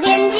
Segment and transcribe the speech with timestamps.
[0.00, 0.36] 天气。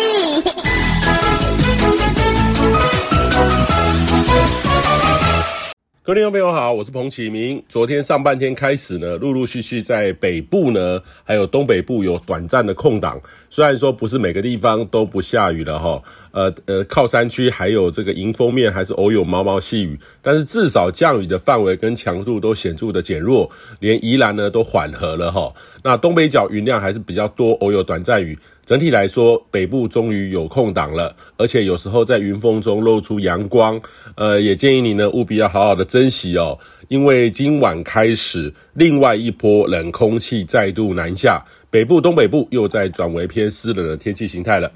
[6.03, 7.63] 各位听众朋友好，我是彭启明。
[7.69, 13.21] 昨天上半天开始呢，陆陆续续在北部呢，还有东北部有短暂的空档。
[13.51, 23.51] 虽然说不是每个地方都不下雨了哈，呃呃，靠山区还有这个迎风面还是偶有毛毛细雨，但是至少降雨的范围跟强度都显著的减弱，
[23.81, 25.53] 连宜兰呢都缓和了哈。
[25.83, 28.39] 那东北角云量还是比较多，偶有短暂雨。
[28.69, 33.81] 整体来说，北部终于有空档了，而且有时候在云缝中露出阳光。
[34.15, 44.71] 呃，也建议你呢务必要好好的珍惜哦，因为今晚开始，另外一波冷空气再度南下，北部、东北部又在转为偏湿冷的天气形态了。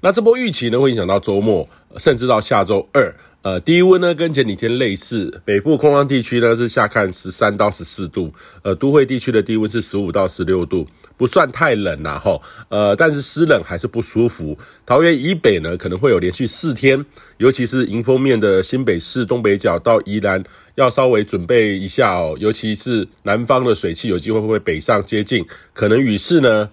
[0.00, 1.68] 那这波预期呢会影响到周末，
[1.98, 3.14] 甚至到下周二。
[3.42, 10.84] 呃，低温呢跟前几天类似，北部空旷地区呢是下看十三到十四度，呃，都会地区的低温是十五到十六度，
[11.16, 14.58] 不算太冷啦齁，呃，但是湿冷还是不舒服。
[14.84, 20.42] 桃园以北呢可能会有连续四天，尤其是迎风面的新北市东北角到宜兰，
[20.74, 26.68] 要稍微准备一下哦，尤其是南方的水汽有机会会北上接近，可能雨势呢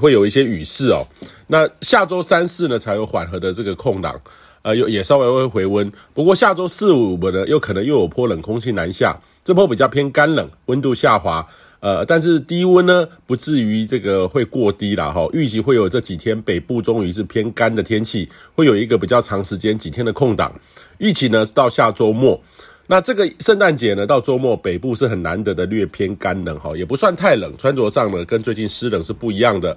[0.00, 1.06] 会有一些雨势哦。
[1.50, 4.20] 那下周三四呢才有缓和的这个空档。
[4.62, 11.48] 呃，有也稍微会回温，不过下周四五呢，又可能又有波冷空气南下，这波比较偏干冷，温度下滑，
[11.80, 20.52] 呃，但是低温呢，不至于这个会过低啦齁，预计会有这几天北部终于是偏干的天气，会有一个比较长时间几天的空档，
[20.98, 22.38] 预期呢到下周末，
[22.86, 29.74] 那这个圣诞节呢到周末北部是很难得的略偏干冷哈，也不算太冷，穿着上呢跟最近湿冷是不一样的。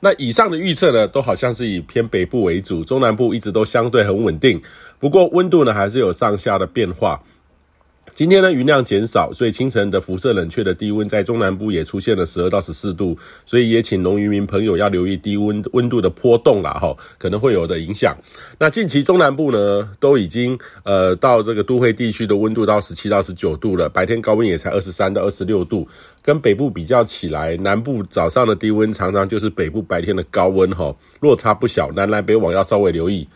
[0.00, 4.60] 那以上的预测呢，都好像是以偏北部为主，中南部一直都相对很稳定。
[4.98, 7.22] 不过温度呢，还是有上下的变化。
[8.14, 18.16] 今天呢，云量减少，所以清晨的辐射冷却的低温在中南部也出现了十二到十四度，所以也请农渔民朋友要留意低温温度的波动啦，齁，可能会有的影响。
[18.56, 25.88] 那近期中南部呢，都已经呃到这个都会地区的温度到十七到十九度了，白天高温也才二十三到二十六度，
[26.22, 33.26] 跟北部比较起来，南部早上的低温常常就是北部白天的高温，哈，落差不小，南来北往要稍微留意。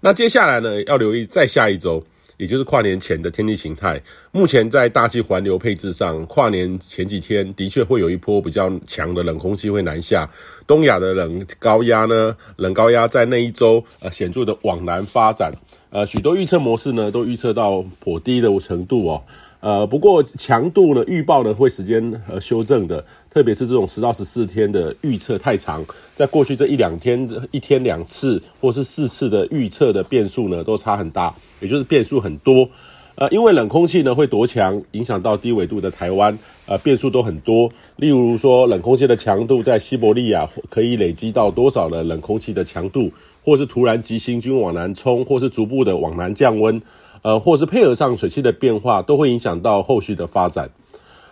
[0.00, 2.02] 那接下来呢，要留意再下一周。
[2.42, 10.28] 也就是跨年前的天气形态，目前在大气环流配置上，跨年前几天的确会有一波比较强的冷空气会南下，
[10.66, 15.52] 东亚的冷高压呢，冷高压在那一周呃显著的往南发展，
[15.90, 19.22] 呃许多预测模式呢都预测到颇低的程度哦。
[19.62, 25.84] 呃，不过强度呢，预报呢会时间呃修正的，特别是这种十到十四天的预测太长，
[26.16, 32.68] 在过去这一两天一天两次或是四次的预测的变数呢都差很大，也就是变数很多。
[33.14, 36.36] 呃，因为冷空气呢会夺强，影响到低纬度的台湾，
[36.66, 37.70] 呃，变数都很多。
[37.96, 43.12] 例如说，冷空气的强度在西伯利亚可以累积到多少的冷空气的强度，
[43.44, 46.82] 或是突然急行军往南冲，或是逐步的往南降温。
[47.22, 50.68] 呃，或是配合上水汽的变化，都会影响到后续的发展。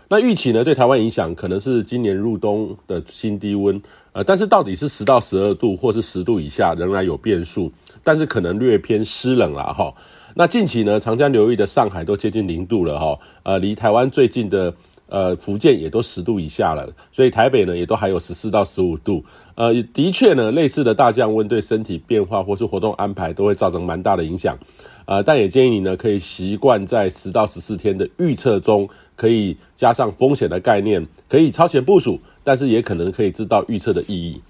[0.09, 3.81] 那预期呢，对台湾影响可能是今年入冬的新低温。
[4.13, 7.71] 呃，但是到底是十到十二度，或是十度以下，仍然有变数。
[8.03, 9.95] 但是可能略偏湿冷了哈。
[10.35, 13.19] 那近期呢，长江流域的上海都接近零度了哈。
[13.45, 14.75] 呃，离台湾最近的
[15.11, 19.23] 呃福建也都十度以下了，所以台北呢也都还有十四到十五度。
[19.57, 24.57] 呃，的确呢，类似的大降温对身体变化或是活动安排都会造成蛮大的影响。
[25.05, 34.41] 呃，但也建议你呢，可以习惯在十到十四天的预测中，可以加上风险的概念，可以超前部署，但是也可能可以知道预测的意义。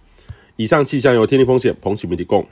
[0.56, 2.46] 以上气象由天气风险彭启明提供。